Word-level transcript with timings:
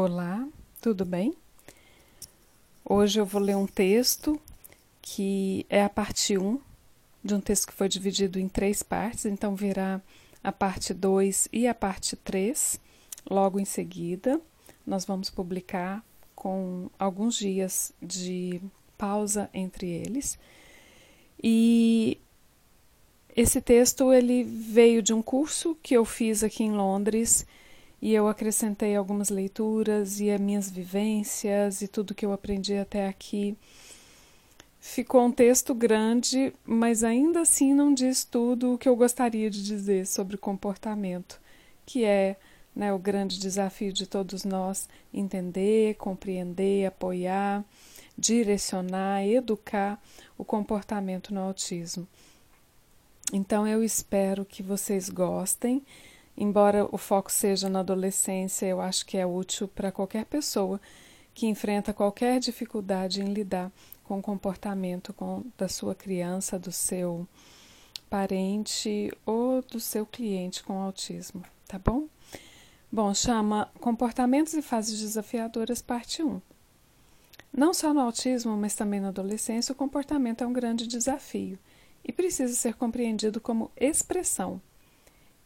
Olá, 0.00 0.46
tudo 0.80 1.04
bem? 1.04 1.34
Hoje 2.84 3.18
eu 3.18 3.26
vou 3.26 3.42
ler 3.42 3.56
um 3.56 3.66
texto 3.66 4.40
que 5.02 5.66
é 5.68 5.82
a 5.82 5.88
parte 5.88 6.38
1 6.38 6.60
de 7.24 7.34
um 7.34 7.40
texto 7.40 7.66
que 7.66 7.72
foi 7.72 7.88
dividido 7.88 8.38
em 8.38 8.48
três 8.48 8.80
partes, 8.80 9.24
então 9.26 9.56
virá 9.56 10.00
a 10.40 10.52
parte 10.52 10.94
2 10.94 11.48
e 11.52 11.66
a 11.66 11.74
parte 11.74 12.14
3 12.14 12.80
logo 13.28 13.58
em 13.58 13.64
seguida. 13.64 14.40
Nós 14.86 15.04
vamos 15.04 15.30
publicar 15.30 16.04
com 16.32 16.88
alguns 16.96 17.34
dias 17.34 17.92
de 18.00 18.60
pausa 18.96 19.50
entre 19.52 19.90
eles. 19.90 20.38
E 21.42 22.18
esse 23.34 23.60
texto 23.60 24.12
ele 24.12 24.44
veio 24.44 25.02
de 25.02 25.12
um 25.12 25.20
curso 25.20 25.76
que 25.82 25.94
eu 25.94 26.04
fiz 26.04 26.44
aqui 26.44 26.62
em 26.62 26.70
Londres 26.70 27.44
e 28.00 28.14
eu 28.14 28.28
acrescentei 28.28 28.94
algumas 28.94 29.28
leituras 29.28 30.20
e 30.20 30.30
as 30.30 30.40
minhas 30.40 30.70
vivências 30.70 31.82
e 31.82 31.88
tudo 31.88 32.14
que 32.14 32.24
eu 32.24 32.32
aprendi 32.32 32.74
até 32.74 33.08
aqui. 33.08 33.56
Ficou 34.80 35.24
um 35.26 35.32
texto 35.32 35.74
grande, 35.74 36.52
mas 36.64 37.02
ainda 37.02 37.40
assim 37.40 37.74
não 37.74 37.92
diz 37.92 38.24
tudo 38.24 38.74
o 38.74 38.78
que 38.78 38.88
eu 38.88 38.94
gostaria 38.94 39.50
de 39.50 39.64
dizer 39.64 40.06
sobre 40.06 40.36
comportamento, 40.36 41.40
que 41.84 42.04
é 42.04 42.36
né, 42.74 42.92
o 42.92 42.98
grande 42.98 43.40
desafio 43.40 43.92
de 43.92 44.06
todos 44.06 44.44
nós 44.44 44.88
entender, 45.12 45.96
compreender, 45.96 46.86
apoiar, 46.86 47.64
direcionar, 48.16 49.26
educar 49.26 50.00
o 50.36 50.44
comportamento 50.44 51.34
no 51.34 51.40
autismo. 51.40 52.06
Então 53.32 53.66
eu 53.66 53.82
espero 53.82 54.44
que 54.44 54.62
vocês 54.62 55.08
gostem 55.08 55.82
Embora 56.40 56.86
o 56.92 56.96
foco 56.96 57.32
seja 57.32 57.68
na 57.68 57.80
adolescência, 57.80 58.64
eu 58.64 58.80
acho 58.80 59.04
que 59.04 59.16
é 59.16 59.26
útil 59.26 59.66
para 59.66 59.90
qualquer 59.90 60.24
pessoa 60.24 60.80
que 61.34 61.48
enfrenta 61.48 61.92
qualquer 61.92 62.38
dificuldade 62.38 63.20
em 63.20 63.32
lidar 63.32 63.72
com 64.04 64.20
o 64.20 64.22
comportamento 64.22 65.12
com, 65.12 65.42
da 65.58 65.66
sua 65.66 65.96
criança, 65.96 66.56
do 66.56 66.70
seu 66.70 67.26
parente 68.08 69.12
ou 69.26 69.62
do 69.62 69.80
seu 69.80 70.06
cliente 70.06 70.62
com 70.62 70.80
autismo, 70.80 71.42
tá 71.66 71.76
bom? 71.76 72.06
Bom, 72.90 73.12
chama 73.12 73.68
Comportamentos 73.80 74.54
e 74.54 74.62
Fases 74.62 75.00
Desafiadoras, 75.00 75.82
parte 75.82 76.22
1. 76.22 76.40
Não 77.52 77.74
só 77.74 77.92
no 77.92 77.98
autismo, 77.98 78.56
mas 78.56 78.76
também 78.76 79.00
na 79.00 79.08
adolescência, 79.08 79.72
o 79.72 79.76
comportamento 79.76 80.44
é 80.44 80.46
um 80.46 80.52
grande 80.52 80.86
desafio 80.86 81.58
e 82.04 82.12
precisa 82.12 82.54
ser 82.54 82.74
compreendido 82.74 83.40
como 83.40 83.72
expressão 83.76 84.62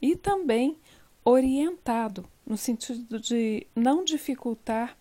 e 0.02 0.16
também 0.16 0.76
orientado, 1.24 2.28
no 2.44 2.56
sentido 2.56 3.20
de 3.20 3.64
não 3.74 4.04
dificultar 4.04 4.96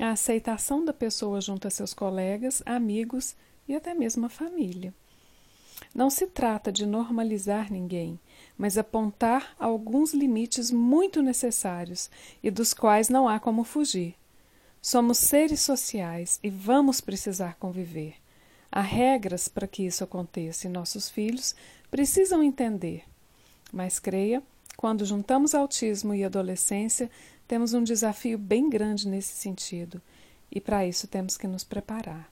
a 0.00 0.10
aceitação 0.10 0.84
da 0.84 0.92
pessoa 0.92 1.40
junto 1.40 1.68
a 1.68 1.70
seus 1.70 1.94
colegas, 1.94 2.60
amigos 2.66 3.36
e 3.68 3.74
até 3.76 3.94
mesmo 3.94 4.26
a 4.26 4.28
família. 4.28 4.92
Não 5.94 6.10
se 6.10 6.26
trata 6.26 6.70
de 6.70 6.84
normalizar 6.84 7.72
ninguém, 7.72 8.18
mas 8.58 8.76
apontar 8.76 9.54
alguns 9.58 10.12
limites 10.12 10.70
muito 10.70 11.22
necessários 11.22 12.10
e 12.42 12.50
dos 12.50 12.74
quais 12.74 13.08
não 13.08 13.28
há 13.28 13.40
como 13.40 13.64
fugir. 13.64 14.14
Somos 14.82 15.18
seres 15.18 15.60
sociais 15.60 16.38
e 16.42 16.50
vamos 16.50 17.00
precisar 17.00 17.56
conviver. 17.56 18.14
Há 18.70 18.80
regras 18.80 19.48
para 19.48 19.66
que 19.66 19.84
isso 19.84 20.04
aconteça 20.04 20.66
e 20.66 20.70
nossos 20.70 21.08
filhos 21.08 21.54
precisam 21.90 22.42
entender 22.42 23.04
mas 23.72 23.98
creia, 23.98 24.42
quando 24.76 25.04
juntamos 25.04 25.54
autismo 25.54 26.14
e 26.14 26.24
adolescência, 26.24 27.10
temos 27.46 27.74
um 27.74 27.82
desafio 27.82 28.38
bem 28.38 28.70
grande 28.70 29.08
nesse 29.08 29.34
sentido, 29.34 30.00
e 30.50 30.60
para 30.60 30.86
isso 30.86 31.06
temos 31.06 31.36
que 31.36 31.46
nos 31.46 31.64
preparar. 31.64 32.30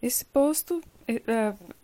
Esse 0.00 0.24
posto, 0.24 0.78
uh, 0.78 1.74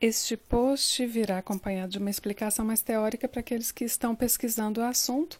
este 0.00 0.36
post 0.36 1.06
virá 1.06 1.38
acompanhado 1.38 1.92
de 1.92 1.98
uma 1.98 2.10
explicação 2.10 2.64
mais 2.64 2.82
teórica 2.82 3.28
para 3.28 3.40
aqueles 3.40 3.70
que 3.70 3.84
estão 3.84 4.16
pesquisando 4.16 4.80
o 4.80 4.84
assunto, 4.84 5.38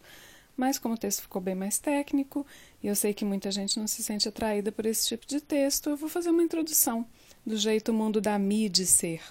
mas 0.55 0.79
como 0.79 0.95
o 0.95 0.97
texto 0.97 1.23
ficou 1.23 1.41
bem 1.41 1.55
mais 1.55 1.79
técnico, 1.79 2.45
e 2.81 2.87
eu 2.87 2.95
sei 2.95 3.13
que 3.13 3.25
muita 3.25 3.51
gente 3.51 3.77
não 3.77 3.87
se 3.87 4.03
sente 4.03 4.29
atraída 4.29 4.71
por 4.71 4.85
esse 4.85 5.07
tipo 5.07 5.25
de 5.25 5.41
texto, 5.41 5.89
eu 5.89 5.97
vou 5.97 6.07
fazer 6.07 6.29
uma 6.29 6.43
introdução 6.43 7.05
do 7.45 7.57
jeito 7.57 7.91
o 7.91 7.93
mundo 7.93 8.21
da 8.21 8.37
mídia 8.37 8.85
ser. 8.85 9.21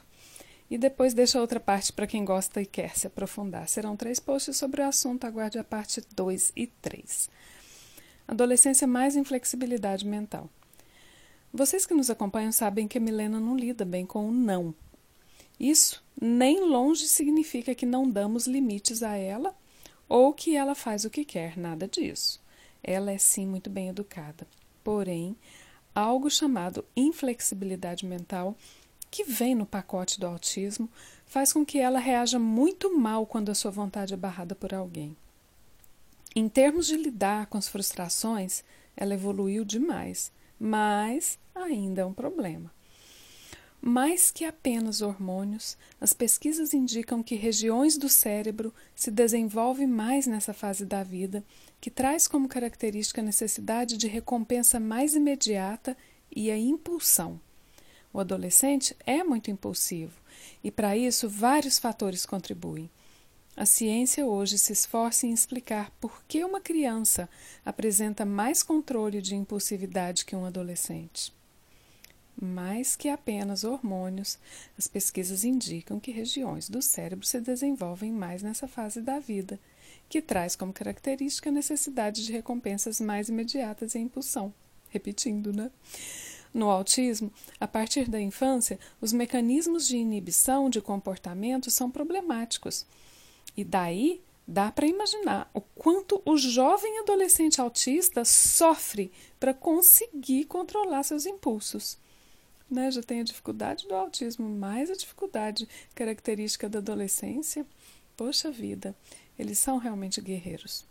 E 0.70 0.78
depois 0.78 1.14
deixa 1.14 1.40
outra 1.40 1.58
parte 1.58 1.92
para 1.92 2.06
quem 2.06 2.24
gosta 2.24 2.62
e 2.62 2.66
quer 2.66 2.96
se 2.96 3.06
aprofundar. 3.06 3.68
Serão 3.68 3.96
três 3.96 4.20
posts 4.20 4.56
sobre 4.56 4.80
o 4.80 4.86
assunto, 4.86 5.24
aguarde 5.24 5.58
a 5.58 5.64
parte 5.64 6.02
2 6.14 6.52
e 6.54 6.66
3. 6.66 7.28
Adolescência 8.28 8.86
mais 8.86 9.16
inflexibilidade 9.16 10.06
mental. 10.06 10.48
Vocês 11.52 11.84
que 11.84 11.94
nos 11.94 12.08
acompanham 12.08 12.52
sabem 12.52 12.86
que 12.86 12.98
a 12.98 13.00
Milena 13.00 13.40
não 13.40 13.56
lida 13.56 13.84
bem 13.84 14.06
com 14.06 14.28
o 14.28 14.32
não. 14.32 14.72
Isso 15.58 16.02
nem 16.20 16.60
longe 16.60 17.08
significa 17.08 17.74
que 17.74 17.84
não 17.84 18.08
damos 18.08 18.46
limites 18.46 19.02
a 19.02 19.16
ela 19.16 19.54
ou 20.08 20.32
que 20.32 20.54
ela 20.54 20.76
faz 20.76 21.04
o 21.04 21.10
que 21.10 21.24
quer, 21.24 21.56
nada 21.56 21.88
disso. 21.88 22.40
Ela 22.82 23.10
é 23.10 23.18
sim 23.18 23.46
muito 23.46 23.68
bem 23.68 23.88
educada. 23.88 24.46
Porém, 24.84 25.36
algo 25.94 26.30
chamado 26.30 26.84
inflexibilidade 26.96 28.06
mental, 28.06 28.56
que 29.10 29.24
vem 29.24 29.54
no 29.54 29.66
pacote 29.66 30.20
do 30.20 30.26
autismo, 30.26 30.88
faz 31.26 31.52
com 31.52 31.64
que 31.64 31.78
ela 31.78 31.98
reaja 31.98 32.38
muito 32.38 32.96
mal 32.96 33.26
quando 33.26 33.50
a 33.50 33.54
sua 33.54 33.70
vontade 33.70 34.14
é 34.14 34.16
barrada 34.16 34.54
por 34.54 34.72
alguém. 34.72 35.16
Em 36.34 36.48
termos 36.48 36.86
de 36.86 36.96
lidar 36.96 37.46
com 37.46 37.58
as 37.58 37.68
frustrações, 37.68 38.62
ela 38.96 39.14
evoluiu 39.14 39.64
demais, 39.64 40.32
mas 40.58 41.38
ainda 41.54 42.02
é 42.02 42.04
um 42.04 42.12
problema. 42.12 42.72
Mais 43.82 44.30
que 44.30 44.44
apenas 44.44 45.00
hormônios, 45.00 45.78
as 45.98 46.12
pesquisas 46.12 46.74
indicam 46.74 47.22
que 47.22 47.34
regiões 47.34 47.96
do 47.96 48.10
cérebro 48.10 48.74
se 48.94 49.10
desenvolvem 49.10 49.86
mais 49.86 50.26
nessa 50.26 50.52
fase 50.52 50.84
da 50.84 51.02
vida, 51.02 51.42
que 51.80 51.90
traz 51.90 52.28
como 52.28 52.46
característica 52.46 53.22
a 53.22 53.24
necessidade 53.24 53.96
de 53.96 54.06
recompensa 54.06 54.78
mais 54.78 55.14
imediata 55.14 55.96
e 56.30 56.50
a 56.50 56.58
impulsão. 56.58 57.40
O 58.12 58.20
adolescente 58.20 58.94
é 59.06 59.24
muito 59.24 59.50
impulsivo 59.50 60.20
e, 60.62 60.70
para 60.70 60.94
isso, 60.94 61.26
vários 61.26 61.78
fatores 61.78 62.26
contribuem. 62.26 62.90
A 63.56 63.64
ciência 63.64 64.26
hoje 64.26 64.58
se 64.58 64.74
esforça 64.74 65.26
em 65.26 65.32
explicar 65.32 65.90
por 65.98 66.22
que 66.28 66.44
uma 66.44 66.60
criança 66.60 67.30
apresenta 67.64 68.26
mais 68.26 68.62
controle 68.62 69.22
de 69.22 69.34
impulsividade 69.34 70.26
que 70.26 70.36
um 70.36 70.44
adolescente 70.44 71.32
mais 72.40 72.96
que 72.96 73.08
apenas 73.08 73.64
hormônios, 73.64 74.38
as 74.78 74.88
pesquisas 74.88 75.44
indicam 75.44 76.00
que 76.00 76.10
regiões 76.10 76.68
do 76.68 76.80
cérebro 76.80 77.26
se 77.26 77.40
desenvolvem 77.40 78.10
mais 78.10 78.42
nessa 78.42 78.66
fase 78.66 79.02
da 79.02 79.18
vida, 79.18 79.60
que 80.08 80.22
traz 80.22 80.56
como 80.56 80.72
característica 80.72 81.50
a 81.50 81.52
necessidade 81.52 82.24
de 82.24 82.32
recompensas 82.32 83.00
mais 83.00 83.28
imediatas 83.28 83.94
e 83.94 83.98
impulsão. 83.98 84.52
Repetindo, 84.88 85.52
né? 85.52 85.70
No 86.52 86.68
autismo, 86.68 87.32
a 87.60 87.68
partir 87.68 88.08
da 88.08 88.20
infância, 88.20 88.78
os 89.00 89.12
mecanismos 89.12 89.86
de 89.86 89.96
inibição 89.96 90.68
de 90.68 90.80
comportamento 90.80 91.70
são 91.70 91.90
problemáticos. 91.90 92.84
E 93.56 93.62
daí 93.62 94.20
dá 94.48 94.72
para 94.72 94.86
imaginar 94.86 95.48
o 95.54 95.60
quanto 95.60 96.20
o 96.24 96.36
jovem 96.36 96.98
adolescente 96.98 97.60
autista 97.60 98.24
sofre 98.24 99.12
para 99.38 99.54
conseguir 99.54 100.46
controlar 100.46 101.04
seus 101.04 101.24
impulsos 101.24 101.98
né, 102.70 102.90
já 102.90 103.02
tem 103.02 103.20
a 103.20 103.24
dificuldade 103.24 103.86
do 103.88 103.94
autismo, 103.94 104.48
mais 104.48 104.90
a 104.90 104.94
dificuldade 104.94 105.68
característica 105.94 106.68
da 106.68 106.78
adolescência. 106.78 107.66
Poxa 108.16 108.50
vida, 108.50 108.94
eles 109.38 109.58
são 109.58 109.78
realmente 109.78 110.20
guerreiros. 110.20 110.84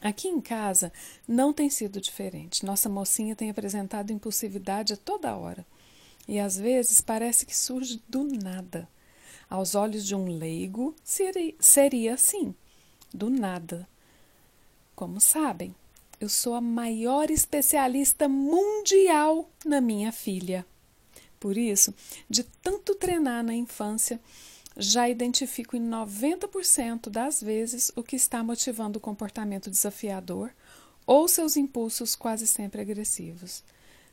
Aqui 0.00 0.28
em 0.28 0.40
casa 0.40 0.92
não 1.26 1.52
tem 1.52 1.68
sido 1.68 2.00
diferente. 2.00 2.64
Nossa 2.64 2.88
mocinha 2.88 3.34
tem 3.34 3.50
apresentado 3.50 4.12
impulsividade 4.12 4.92
a 4.92 4.96
toda 4.96 5.36
hora. 5.36 5.66
E 6.26 6.38
às 6.38 6.56
vezes 6.56 7.00
parece 7.00 7.44
que 7.44 7.56
surge 7.56 8.02
do 8.08 8.22
nada. 8.24 8.88
Aos 9.50 9.74
olhos 9.74 10.06
de 10.06 10.14
um 10.14 10.26
leigo, 10.28 10.94
seria, 11.02 11.54
seria 11.58 12.14
assim, 12.14 12.54
do 13.12 13.30
nada. 13.30 13.88
Como 14.94 15.20
sabem, 15.20 15.74
eu 16.20 16.28
sou 16.28 16.54
a 16.54 16.60
maior 16.60 17.30
especialista 17.30 18.28
mundial 18.28 19.48
na 19.64 19.80
minha 19.80 20.10
filha. 20.10 20.66
Por 21.38 21.56
isso, 21.56 21.94
de 22.28 22.42
tanto 22.42 22.94
treinar 22.94 23.44
na 23.44 23.54
infância, 23.54 24.20
já 24.76 25.08
identifico 25.08 25.76
em 25.76 25.80
90% 25.80 27.08
das 27.08 27.42
vezes 27.42 27.90
o 27.94 28.02
que 28.02 28.16
está 28.16 28.42
motivando 28.42 28.98
o 28.98 29.02
comportamento 29.02 29.70
desafiador 29.70 30.52
ou 31.06 31.26
seus 31.26 31.56
impulsos 31.56 32.14
quase 32.14 32.46
sempre 32.46 32.80
agressivos. 32.80 33.62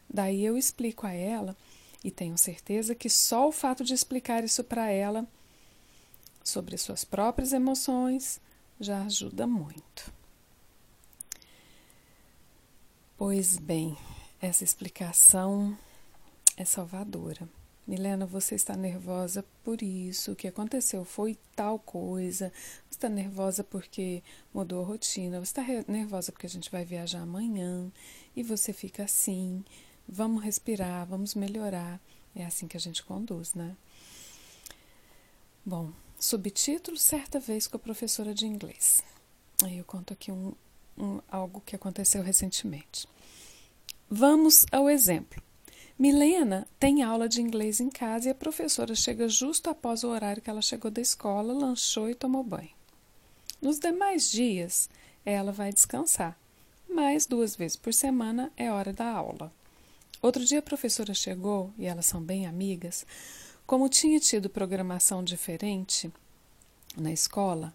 Daí 0.10 0.46
eu 0.46 0.58
explico 0.58 1.06
a 1.06 1.12
ela, 1.12 1.56
e 2.04 2.12
tenho 2.12 2.38
certeza 2.38 2.94
que 2.94 3.10
só 3.10 3.48
o 3.48 3.52
fato 3.52 3.84
de 3.84 3.94
explicar 3.94 4.44
isso 4.44 4.64
para 4.64 4.92
ela 4.92 5.28
sobre 6.44 6.78
suas 6.78 7.04
próprias 7.04 7.52
emoções 7.52 8.40
já 8.80 9.02
ajuda 9.04 9.48
muito. 9.48 10.14
Pois 13.18 13.58
bem, 13.58 13.98
essa 14.42 14.66
explicação 14.66 15.78
é 16.58 16.66
salvadora. 16.66 17.48
Milena, 17.88 18.26
você 18.26 18.56
está 18.56 18.76
nervosa 18.76 19.46
por 19.64 19.82
isso, 19.82 20.34
o 20.34 20.36
que 20.36 20.50
aconteceu 20.50 21.06
foi 21.06 21.38
tal 21.56 21.80
coisa. 21.80 22.52
Você 22.90 22.98
está 22.98 23.08
nervosa 23.08 23.64
porque 23.64 24.22
mudou 24.54 24.84
a 24.84 24.86
rotina. 24.86 25.40
Você 25.40 25.58
está 25.58 25.64
nervosa 25.88 26.34
porque 26.34 26.46
a 26.46 26.50
gente 26.50 26.70
vai 26.70 26.84
viajar 26.84 27.22
amanhã 27.22 27.90
e 28.36 28.44
você 28.44 28.74
fica 28.74 29.04
assim. 29.06 29.64
Vamos 30.06 30.44
respirar, 30.44 31.08
vamos 31.08 31.36
melhorar. 31.36 32.02
É 32.36 32.44
assim 32.44 32.68
que 32.68 32.76
a 32.76 32.82
gente 32.82 33.02
conduz, 33.02 33.54
né? 33.54 33.78
Bom, 35.66 35.94
subtítulo 36.20 36.98
certa 36.98 37.40
vez 37.40 37.66
com 37.66 37.78
a 37.78 37.80
professora 37.80 38.34
de 38.34 38.46
inglês. 38.46 39.02
Aí 39.64 39.78
eu 39.78 39.86
conto 39.86 40.12
aqui 40.12 40.34
um, 40.34 40.54
um, 40.98 41.20
algo 41.30 41.62
que 41.66 41.76
aconteceu 41.76 42.24
recentemente. 42.24 43.08
Vamos 44.10 44.66
ao 44.72 44.90
exemplo. 44.90 45.42
Milena 45.98 46.68
tem 46.78 47.04
aula 47.04 47.30
de 47.30 47.42
inglês 47.42 47.80
em 47.80 47.90
casa 47.90 48.28
e 48.28 48.32
a 48.32 48.36
professora 48.36 48.94
chega 48.94 49.30
justo 49.30 49.70
após 49.70 50.04
o 50.04 50.10
horário 50.10 50.42
que 50.42 50.50
ela 50.50 50.62
chegou 50.62 50.92
da 50.92 51.02
escola, 51.02 51.54
lanchou 51.54 52.10
e 52.10 52.16
tomou 52.16 52.44
banho. 52.44 52.70
Nos 53.62 53.80
demais 53.80 54.30
dias, 54.30 54.90
ela 55.26 55.52
vai 55.52 55.72
descansar, 55.72 56.38
mas 56.88 57.26
duas 57.26 57.56
vezes 57.56 57.78
por 57.78 57.94
semana 57.94 58.52
é 58.58 58.70
hora 58.70 58.92
da 58.92 59.10
aula. 59.10 59.52
Outro 60.22 60.44
dia 60.44 60.60
a 60.60 60.62
professora 60.62 61.14
chegou, 61.14 61.74
e 61.78 61.86
elas 61.86 62.06
são 62.06 62.22
bem 62.22 62.46
amigas, 62.46 63.06
como 63.66 63.90
tinha 63.90 64.20
tido 64.20 64.50
programação 64.50 65.24
diferente 65.24 66.12
na 66.98 67.12
escola, 67.12 67.74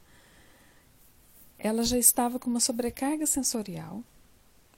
ela 1.62 1.84
já 1.84 1.98
estava 1.98 2.38
com 2.38 2.50
uma 2.50 2.60
sobrecarga 2.60 3.26
sensorial 3.26 4.02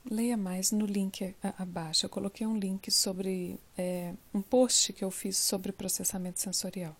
Leia 0.09 0.35
mais 0.35 0.71
no 0.71 0.85
link 0.85 1.33
abaixo. 1.57 2.05
Eu 2.05 2.09
coloquei 2.09 2.45
um 2.45 2.57
link 2.57 2.91
sobre 2.91 3.57
é, 3.77 4.13
um 4.33 4.41
post 4.41 4.91
que 4.91 5.03
eu 5.03 5.09
fiz 5.09 5.37
sobre 5.37 5.71
processamento 5.71 6.41
sensorial. 6.41 6.95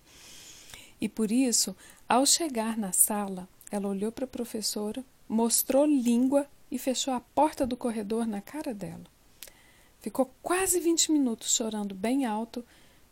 E 1.01 1.09
por 1.09 1.29
isso, 1.29 1.75
ao 2.07 2.25
chegar 2.25 2.77
na 2.77 2.93
sala, 2.93 3.47
ela 3.69 3.89
olhou 3.89 4.09
para 4.09 4.23
a 4.23 4.27
professora, 4.27 5.03
mostrou 5.27 5.85
língua 5.85 6.47
e 6.71 6.79
fechou 6.79 7.13
a 7.13 7.19
porta 7.19 7.67
do 7.67 7.75
corredor 7.75 8.25
na 8.25 8.39
cara 8.39 8.73
dela. 8.73 9.03
Ficou 9.99 10.33
quase 10.41 10.79
20 10.79 11.11
minutos 11.11 11.53
chorando 11.53 11.93
bem 11.93 12.25
alto 12.25 12.65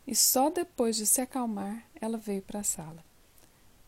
e 0.06 0.14
só 0.14 0.48
depois 0.48 0.96
de 0.96 1.04
se 1.04 1.20
acalmar 1.20 1.84
ela 2.00 2.16
veio 2.16 2.40
para 2.40 2.60
a 2.60 2.64
sala. 2.64 3.04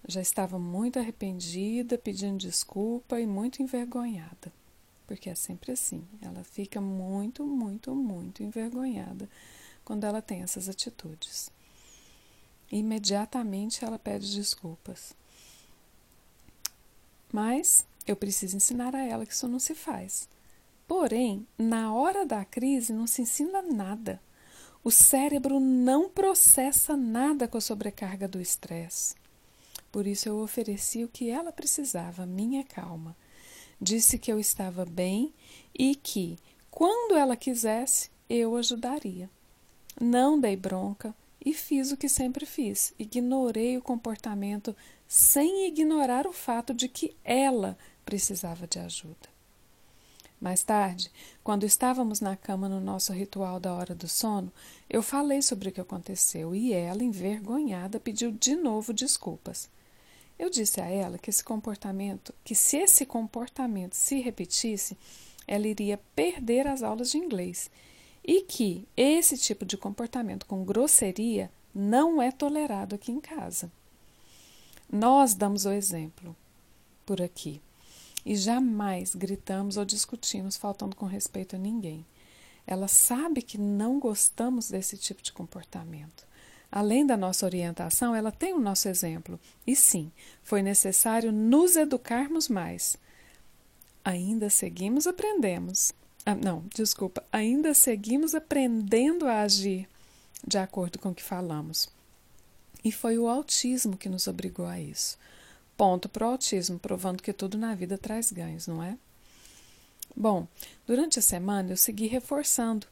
Já 0.06 0.20
estava 0.20 0.58
muito 0.58 0.98
arrependida, 0.98 1.96
pedindo 1.96 2.38
desculpa 2.38 3.20
e 3.20 3.26
muito 3.26 3.62
envergonhada 3.62 4.52
porque 5.06 5.30
é 5.30 5.34
sempre 5.34 5.72
assim. 5.72 6.06
Ela 6.20 6.44
fica 6.44 6.80
muito, 6.80 7.44
muito, 7.44 7.94
muito 7.94 8.42
envergonhada 8.42 9.28
quando 9.84 10.04
ela 10.04 10.22
tem 10.22 10.42
essas 10.42 10.68
atitudes. 10.68 11.50
Imediatamente 12.70 13.84
ela 13.84 13.98
pede 13.98 14.34
desculpas. 14.34 15.14
Mas 17.32 17.84
eu 18.06 18.16
preciso 18.16 18.56
ensinar 18.56 18.94
a 18.94 19.02
ela 19.02 19.26
que 19.26 19.32
isso 19.32 19.48
não 19.48 19.58
se 19.58 19.74
faz. 19.74 20.28
Porém, 20.86 21.46
na 21.58 21.92
hora 21.92 22.24
da 22.24 22.44
crise 22.44 22.92
não 22.92 23.06
se 23.06 23.22
ensina 23.22 23.62
nada. 23.62 24.20
O 24.82 24.90
cérebro 24.90 25.58
não 25.58 26.10
processa 26.10 26.96
nada 26.96 27.48
com 27.48 27.56
a 27.56 27.60
sobrecarga 27.60 28.28
do 28.28 28.40
estresse. 28.40 29.14
Por 29.94 30.08
isso 30.08 30.28
eu 30.28 30.40
ofereci 30.40 31.04
o 31.04 31.08
que 31.08 31.30
ela 31.30 31.52
precisava, 31.52 32.26
minha 32.26 32.64
calma 32.64 33.16
Disse 33.80 34.18
que 34.18 34.32
eu 34.32 34.40
estava 34.40 34.84
bem 34.84 35.32
e 35.72 35.94
que, 35.94 36.36
quando 36.68 37.14
ela 37.14 37.36
quisesse, 37.36 38.10
eu 38.28 38.56
ajudaria. 38.56 39.30
Não 40.00 40.40
dei 40.40 40.56
bronca 40.56 41.14
e 41.44 41.54
fiz 41.54 41.92
o 41.92 41.96
que 41.96 42.08
sempre 42.08 42.44
fiz: 42.44 42.92
ignorei 42.98 43.78
o 43.78 43.82
comportamento 43.82 44.74
sem 45.06 45.68
ignorar 45.68 46.26
o 46.26 46.32
fato 46.32 46.74
de 46.74 46.88
que 46.88 47.14
ela 47.22 47.78
precisava 48.04 48.66
de 48.66 48.80
ajuda. 48.80 49.28
Mais 50.40 50.64
tarde, 50.64 51.08
quando 51.44 51.62
estávamos 51.62 52.20
na 52.20 52.34
cama 52.34 52.68
no 52.68 52.80
nosso 52.80 53.12
ritual 53.12 53.60
da 53.60 53.72
hora 53.72 53.94
do 53.94 54.08
sono, 54.08 54.52
eu 54.90 55.04
falei 55.04 55.40
sobre 55.40 55.68
o 55.68 55.72
que 55.72 55.80
aconteceu 55.80 56.52
e 56.52 56.72
ela, 56.72 57.04
envergonhada, 57.04 58.00
pediu 58.00 58.32
de 58.32 58.56
novo 58.56 58.92
desculpas. 58.92 59.72
Eu 60.44 60.50
disse 60.50 60.78
a 60.78 60.84
ela 60.84 61.16
que 61.16 61.30
esse 61.30 61.42
comportamento, 61.42 62.34
que 62.44 62.54
se 62.54 62.76
esse 62.76 63.06
comportamento 63.06 63.94
se 63.94 64.20
repetisse, 64.20 64.94
ela 65.48 65.66
iria 65.66 65.98
perder 66.14 66.66
as 66.66 66.82
aulas 66.82 67.12
de 67.12 67.16
inglês 67.16 67.70
e 68.22 68.42
que 68.42 68.86
esse 68.94 69.38
tipo 69.38 69.64
de 69.64 69.78
comportamento 69.78 70.44
com 70.44 70.62
grosseria 70.62 71.50
não 71.74 72.20
é 72.20 72.30
tolerado 72.30 72.94
aqui 72.94 73.10
em 73.10 73.20
casa. 73.20 73.72
Nós 74.92 75.32
damos 75.32 75.64
o 75.64 75.70
exemplo 75.70 76.36
por 77.06 77.22
aqui 77.22 77.58
e 78.22 78.36
jamais 78.36 79.14
gritamos 79.14 79.78
ou 79.78 79.84
discutimos 79.86 80.58
faltando 80.58 80.94
com 80.94 81.06
respeito 81.06 81.56
a 81.56 81.58
ninguém. 81.58 82.04
Ela 82.66 82.86
sabe 82.86 83.40
que 83.40 83.56
não 83.56 83.98
gostamos 83.98 84.68
desse 84.68 84.98
tipo 84.98 85.22
de 85.22 85.32
comportamento. 85.32 86.26
Além 86.74 87.06
da 87.06 87.16
nossa 87.16 87.46
orientação, 87.46 88.16
ela 88.16 88.32
tem 88.32 88.52
o 88.52 88.58
nosso 88.58 88.88
exemplo. 88.88 89.38
E 89.64 89.76
sim, 89.76 90.10
foi 90.42 90.60
necessário 90.60 91.30
nos 91.30 91.76
educarmos 91.76 92.48
mais. 92.48 92.96
Ainda 94.04 94.50
seguimos 94.50 95.06
aprendemos. 95.06 95.92
Ah, 96.26 96.34
não, 96.34 96.64
desculpa, 96.74 97.22
ainda 97.30 97.74
seguimos 97.74 98.34
aprendendo 98.34 99.28
a 99.28 99.42
agir 99.42 99.88
de 100.44 100.58
acordo 100.58 100.98
com 100.98 101.10
o 101.10 101.14
que 101.14 101.22
falamos. 101.22 101.88
E 102.82 102.90
foi 102.90 103.18
o 103.18 103.28
autismo 103.28 103.96
que 103.96 104.08
nos 104.08 104.26
obrigou 104.26 104.66
a 104.66 104.80
isso. 104.80 105.16
Ponto 105.76 106.08
para 106.08 106.26
o 106.26 106.30
autismo, 106.30 106.76
provando 106.76 107.22
que 107.22 107.32
tudo 107.32 107.56
na 107.56 107.76
vida 107.76 107.96
traz 107.96 108.32
ganhos, 108.32 108.66
não 108.66 108.82
é? 108.82 108.98
Bom, 110.16 110.48
durante 110.88 111.20
a 111.20 111.22
semana 111.22 111.70
eu 111.70 111.76
segui 111.76 112.08
reforçando 112.08 112.88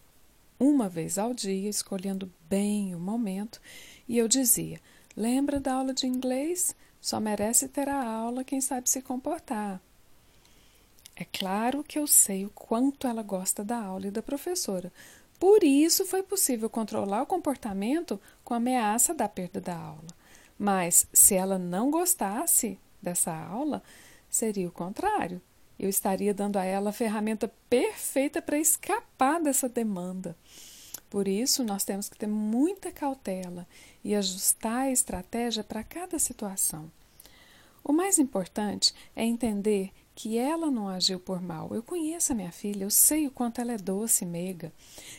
uma 0.63 0.89
vez 0.89 1.19
ao 1.19 1.35
dia, 1.35 1.69
escolhendo 1.69 2.33
bem 2.49 2.95
o 2.95 3.01
momento, 3.01 3.61
e 4.09 4.17
eu 4.17 4.29
dizia: 4.29 4.81
Lembra 5.17 5.59
da 5.59 5.75
aula 5.75 5.93
de 5.93 6.07
inglês? 6.07 6.75
Só 7.01 7.19
merece 7.19 7.69
ter 7.69 7.89
a 7.89 8.01
aula 8.01 8.45
quem 8.45 8.61
sabe 8.61 8.89
se 8.89 9.03
comportar. 9.03 9.83
É 11.17 11.25
claro 11.25 11.83
que 11.83 11.99
eu 11.99 12.07
sei 12.07 12.47
o 12.47 12.51
quanto 12.51 13.09
ela 13.09 13.25
gosta 13.25 13.65
da 13.65 13.77
aula 13.77 14.07
e 14.07 14.11
da 14.13 14.23
professora. 14.23 14.93
Por 15.39 15.65
isso 15.65 16.07
foi 16.07 16.23
possível 16.23 16.71
controlar 16.71 17.23
o 17.23 17.27
comportamento 17.27 18.21
com 18.45 18.55
a 18.55 18.59
ameaça 18.59 19.13
da 19.13 19.29
perda 19.29 19.61
da 19.61 19.77
aula. 19.77 20.07
Mas 20.57 21.09
se 21.13 21.35
ela 21.35 21.59
não 21.59 21.91
gostasse 21.91 22.79
dessa 23.03 23.35
aula, 23.35 23.83
seria 24.31 24.69
o 24.69 24.73
contrário 24.73 25.43
eu 25.83 25.89
estaria 25.89 26.33
dando 26.33 26.59
a 26.59 26.65
ela 26.65 26.91
a 26.91 26.93
ferramenta 26.93 27.53
perfeita 27.69 28.41
para 28.41 28.57
escapar 28.57 29.43
dessa 29.43 29.69
demanda. 29.69 30.37
Por 31.11 31.27
isso, 31.27 31.65
nós 31.65 31.83
temos 31.83 32.09
que 32.09 32.17
ter 32.17 32.29
muita 32.29 32.93
cautela 32.93 33.67
e 34.05 34.15
ajustar 34.15 34.83
a 34.83 34.91
estratégia 34.93 35.65
para 35.65 35.83
cada 35.83 36.21
situação. 36.21 36.89
O 37.83 37.93
mais 37.93 38.21
importante 38.21 38.95
é 39.17 39.25
entender 39.25 39.91
que 40.15 40.39
ela 40.39 40.71
não 40.71 40.89
agiu 40.89 41.19
por 41.19 41.43
mal. 41.43 41.75
Eu 41.75 41.83
conheço 41.83 42.33
a 42.33 42.37
minha 42.37 42.53
filha, 42.53 42.85
eu 42.85 42.91
sei 42.91 43.27
o 43.27 43.31
quanto 43.31 43.61
ela 43.61 43.73
é 43.73 43.77
doce 43.77 44.25
e 44.25 44.29
meiga. 44.29 44.73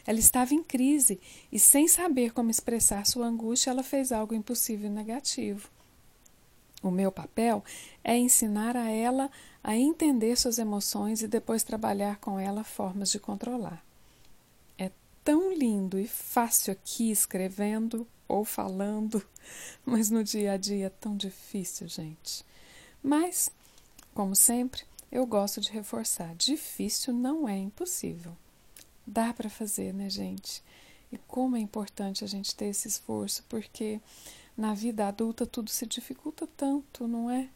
Ela 0.08 0.20
estava 0.20 0.54
em 0.54 0.64
crise 0.64 1.20
e, 1.52 1.60
sem 1.60 1.90
saber 1.90 2.32
como 2.32 2.50
expressar 2.50 3.06
sua 3.06 3.28
angústia, 3.28 3.70
ela 3.70 3.84
fez 3.84 4.14
algo 4.14 4.34
impossível 4.34 4.90
e 4.90 4.94
negativo. 4.94 5.68
O 6.82 6.92
meu 6.92 7.12
papel 7.12 7.64
é 8.04 8.18
ensinar 8.18 8.76
a 8.76 8.90
ela 8.90 9.30
a 9.64 9.76
entender 9.76 10.36
suas 10.36 10.58
emoções 10.58 11.22
e 11.22 11.28
depois 11.28 11.64
trabalhar 11.64 12.18
com 12.18 12.38
ela 12.38 12.64
formas 12.64 13.10
de 13.10 13.20
controlar. 13.20 13.84
É 14.78 14.92
tão 15.24 15.54
lindo 15.54 15.98
e 15.98 16.06
fácil 16.06 16.74
aqui 16.74 17.10
escrevendo 17.10 18.06
ou 18.28 18.44
falando, 18.44 19.26
mas 19.86 20.10
no 20.10 20.24
dia 20.24 20.54
a 20.54 20.58
dia 20.58 20.88
é 20.88 20.90
tão 20.90 21.16
difícil, 21.16 21.88
gente. 21.88 22.44
Mas, 23.02 23.50
como 24.14 24.36
sempre, 24.36 24.84
eu 25.10 25.26
gosto 25.26 25.62
de 25.62 25.72
reforçar: 25.72 26.36
difícil 26.36 27.14
não 27.14 27.48
é 27.48 27.58
impossível. 27.58 28.36
Dá 29.08 29.34
para 29.34 29.50
fazer, 29.50 29.94
né, 29.94 30.10
gente? 30.10 30.64
E 31.12 31.18
como 31.28 31.56
é 31.56 31.60
importante 31.60 32.24
a 32.24 32.28
gente 32.28 32.56
ter 32.56 32.66
esse 32.66 32.88
esforço, 32.88 33.44
porque 33.48 34.02
na 34.58 34.74
vida 34.74 35.08
adulta 35.08 35.46
tudo 35.46 35.70
se 35.70 35.86
dificulta 35.86 36.48
tanto, 36.58 37.08
não 37.08 37.30
é? 37.30 37.50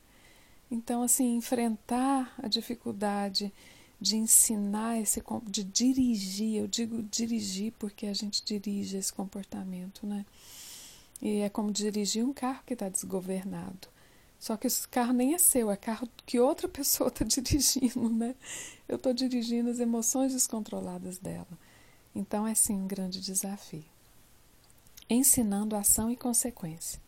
Então, 0.69 1.01
assim, 1.01 1.35
enfrentar 1.35 2.33
a 2.37 2.47
dificuldade 2.47 3.53
de 3.99 4.17
ensinar 4.17 4.99
esse 4.99 5.23
de 5.45 5.63
dirigir, 5.63 6.57
eu 6.57 6.67
digo 6.67 7.01
dirigir 7.03 7.73
porque 7.79 8.05
a 8.05 8.13
gente 8.13 8.43
dirige 8.43 8.97
esse 8.97 9.11
comportamento, 9.11 10.05
né? 10.05 10.25
E 11.21 11.39
é 11.39 11.49
como 11.49 11.71
dirigir 11.71 12.23
um 12.23 12.33
carro 12.33 12.61
que 12.65 12.73
está 12.73 12.89
desgovernado. 12.89 13.87
Só 14.39 14.55
que 14.55 14.67
esse 14.67 14.87
carro 14.87 15.13
nem 15.13 15.33
é 15.33 15.39
seu, 15.39 15.71
é 15.71 15.75
carro 15.75 16.07
que 16.25 16.39
outra 16.39 16.67
pessoa 16.69 17.07
está 17.07 17.25
dirigindo, 17.25 18.09
né? 18.09 18.35
Eu 18.87 18.97
estou 18.97 19.13
dirigindo 19.13 19.69
as 19.69 19.79
emoções 19.79 20.33
descontroladas 20.33 21.17
dela. 21.17 21.47
Então 22.13 22.47
é 22.47 22.53
sim 22.53 22.75
um 22.75 22.87
grande 22.87 23.19
desafio. 23.19 23.85
Ensinando 25.09 25.75
ação 25.75 26.11
e 26.11 26.15
consequência. 26.15 26.99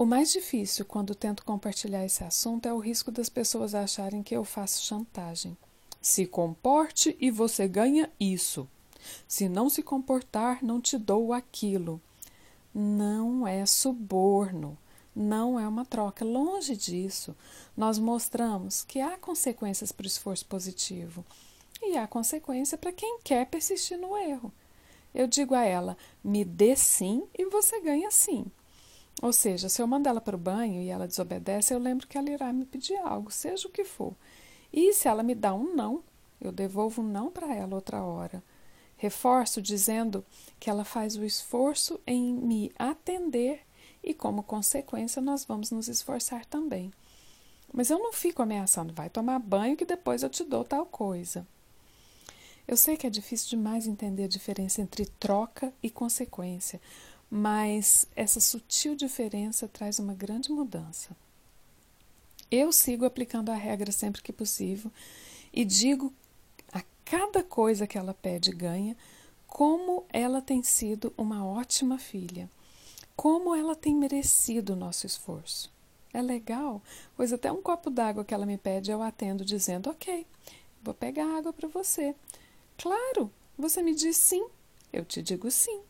O 0.00 0.06
mais 0.06 0.32
difícil 0.32 0.86
quando 0.86 1.14
tento 1.14 1.44
compartilhar 1.44 2.06
esse 2.06 2.24
assunto 2.24 2.64
é 2.64 2.72
o 2.72 2.78
risco 2.78 3.10
das 3.10 3.28
pessoas 3.28 3.74
acharem 3.74 4.22
que 4.22 4.34
eu 4.34 4.44
faço 4.44 4.82
chantagem. 4.82 5.54
Se 6.00 6.26
comporte 6.26 7.14
e 7.20 7.30
você 7.30 7.68
ganha 7.68 8.10
isso. 8.18 8.66
Se 9.28 9.46
não 9.46 9.68
se 9.68 9.82
comportar, 9.82 10.64
não 10.64 10.80
te 10.80 10.96
dou 10.96 11.34
aquilo. 11.34 12.00
Não 12.74 13.46
é 13.46 13.66
suborno, 13.66 14.78
não 15.14 15.60
é 15.60 15.68
uma 15.68 15.84
troca. 15.84 16.24
Longe 16.24 16.74
disso, 16.74 17.36
nós 17.76 17.98
mostramos 17.98 18.82
que 18.82 19.02
há 19.02 19.18
consequências 19.18 19.92
para 19.92 20.04
o 20.04 20.06
esforço 20.06 20.46
positivo 20.46 21.22
e 21.82 21.98
há 21.98 22.06
consequência 22.06 22.78
para 22.78 22.90
quem 22.90 23.18
quer 23.22 23.44
persistir 23.48 23.98
no 23.98 24.16
erro. 24.16 24.50
Eu 25.14 25.26
digo 25.26 25.54
a 25.54 25.62
ela: 25.62 25.94
me 26.24 26.42
dê 26.42 26.74
sim 26.74 27.22
e 27.38 27.44
você 27.44 27.78
ganha 27.82 28.10
sim. 28.10 28.50
Ou 29.22 29.32
seja, 29.32 29.68
se 29.68 29.82
eu 29.82 29.86
mando 29.86 30.08
ela 30.08 30.20
para 30.20 30.36
o 30.36 30.38
banho 30.38 30.80
e 30.80 30.88
ela 30.88 31.06
desobedece, 31.06 31.74
eu 31.74 31.78
lembro 31.78 32.06
que 32.06 32.16
ela 32.16 32.30
irá 32.30 32.52
me 32.52 32.64
pedir 32.64 32.96
algo, 32.96 33.30
seja 33.30 33.68
o 33.68 33.70
que 33.70 33.84
for. 33.84 34.14
E 34.72 34.94
se 34.94 35.08
ela 35.08 35.22
me 35.22 35.34
dá 35.34 35.52
um 35.52 35.74
não, 35.74 36.02
eu 36.40 36.50
devolvo 36.50 37.02
um 37.02 37.06
não 37.06 37.30
para 37.30 37.54
ela 37.54 37.74
outra 37.74 38.02
hora. 38.02 38.42
Reforço 38.96 39.60
dizendo 39.60 40.24
que 40.58 40.70
ela 40.70 40.84
faz 40.84 41.16
o 41.16 41.24
esforço 41.24 42.00
em 42.06 42.32
me 42.32 42.72
atender 42.78 43.60
e, 44.02 44.14
como 44.14 44.42
consequência, 44.42 45.20
nós 45.20 45.44
vamos 45.44 45.70
nos 45.70 45.88
esforçar 45.88 46.46
também. 46.46 46.90
Mas 47.72 47.90
eu 47.90 47.98
não 47.98 48.12
fico 48.12 48.42
ameaçando, 48.42 48.92
vai 48.92 49.10
tomar 49.10 49.38
banho 49.38 49.76
que 49.76 49.84
depois 49.84 50.22
eu 50.22 50.30
te 50.30 50.44
dou 50.44 50.64
tal 50.64 50.86
coisa. 50.86 51.46
Eu 52.66 52.76
sei 52.76 52.96
que 52.96 53.06
é 53.06 53.10
difícil 53.10 53.50
demais 53.50 53.86
entender 53.86 54.24
a 54.24 54.28
diferença 54.28 54.80
entre 54.80 55.04
troca 55.04 55.72
e 55.82 55.90
consequência, 55.90 56.80
mas 57.30 58.06
essa 58.16 58.40
sutil 58.40 58.96
diferença 58.96 59.68
traz 59.68 59.98
uma 59.98 60.14
grande 60.14 60.50
mudança. 60.50 61.16
Eu 62.50 62.72
sigo 62.72 63.04
aplicando 63.04 63.50
a 63.50 63.54
regra 63.54 63.92
sempre 63.92 64.20
que 64.20 64.32
possível 64.32 64.90
e 65.52 65.64
digo 65.64 66.12
a 66.72 66.82
cada 67.04 67.44
coisa 67.44 67.86
que 67.86 67.96
ela 67.96 68.12
pede 68.12 68.50
ganha 68.50 68.96
como 69.46 70.04
ela 70.12 70.42
tem 70.42 70.62
sido 70.62 71.12
uma 71.16 71.46
ótima 71.46 71.98
filha, 71.98 72.50
como 73.14 73.54
ela 73.54 73.76
tem 73.76 73.94
merecido 73.94 74.72
o 74.72 74.76
nosso 74.76 75.06
esforço. 75.06 75.72
É 76.12 76.20
legal, 76.20 76.82
pois 77.16 77.32
até 77.32 77.52
um 77.52 77.62
copo 77.62 77.90
d'água 77.90 78.24
que 78.24 78.34
ela 78.34 78.46
me 78.46 78.58
pede 78.58 78.90
eu 78.90 79.02
atendo 79.02 79.44
dizendo: 79.44 79.90
Ok, 79.90 80.26
vou 80.82 80.94
pegar 80.94 81.36
água 81.36 81.52
para 81.52 81.68
você. 81.68 82.14
Claro, 82.76 83.30
você 83.56 83.82
me 83.82 83.94
diz 83.94 84.16
sim, 84.16 84.44
eu 84.92 85.04
te 85.04 85.22
digo 85.22 85.50
sim. 85.50 85.80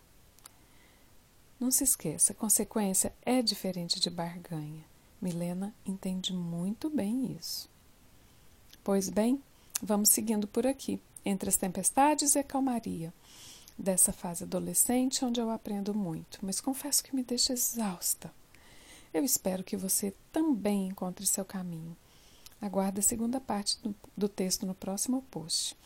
Não 1.61 1.71
se 1.71 1.85
esqueça, 1.85 2.33
consequência 2.33 3.13
é 3.21 3.43
diferente 3.43 4.01
de 4.01 4.09
barganha. 4.09 4.83
Milena 5.21 5.75
entende 5.85 6.33
muito 6.33 6.89
bem 6.89 7.37
isso. 7.39 7.69
Pois 8.83 9.11
bem, 9.11 9.43
vamos 9.83 10.09
seguindo 10.09 10.49
por 10.49 10.67
aqui, 10.67 10.99
entre 11.23 11.51
as 11.51 11.59
tempestades 11.59 12.35
e 12.35 12.39
a 12.39 12.43
calmaria 12.43 13.13
dessa 13.79 14.11
fase 14.11 14.45
adolescente 14.45 15.23
onde 15.23 15.39
eu 15.39 15.51
aprendo 15.51 15.95
muito, 15.95 16.39
mas 16.41 16.63
confesso 16.63 17.05
que 17.05 17.15
me 17.15 17.23
deixa 17.23 17.53
exausta. 17.53 18.33
Eu 19.13 19.23
espero 19.23 19.63
que 19.63 19.77
você 19.77 20.15
também 20.33 20.89
encontre 20.89 21.27
seu 21.27 21.45
caminho. 21.45 21.95
Aguarde 22.59 23.01
a 23.01 23.03
segunda 23.03 23.39
parte 23.39 23.79
do, 23.83 23.95
do 24.17 24.29
texto 24.31 24.65
no 24.65 24.75
próximo 24.75 25.23
post. 25.31 25.77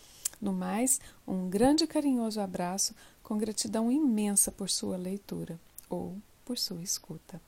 No 0.41 0.53
mais, 0.53 1.01
um 1.27 1.49
grande 1.49 1.85
e 1.85 1.87
carinhoso 1.87 2.41
abraço 2.41 2.95
com 3.25 3.37
gratidão 3.39 3.91
imensa 3.91 4.53
por 4.53 4.71
sua 4.71 4.97
leitura 4.97 5.59
ou 5.89 6.17
por 6.45 6.59
sua 6.59 6.83
escuta. 6.83 7.41